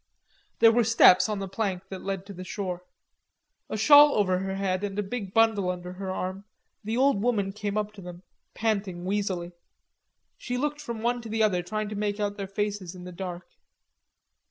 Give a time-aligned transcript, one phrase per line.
[0.57, 2.83] There were steps on the plank that led to the shore.
[3.69, 6.45] A shawl over her head and a big bundle under her arm,
[6.83, 8.23] the old woman came up to them,
[8.55, 9.51] panting wheezily.
[10.39, 13.11] She looked from one to the other, trying to make out their faces in the
[13.11, 13.47] dark.